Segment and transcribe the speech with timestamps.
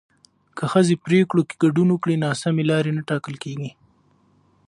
[0.57, 3.69] که ښځې پرېکړو کې ګډون وکړي، ناسمې لارې نه ټاکل کېږي.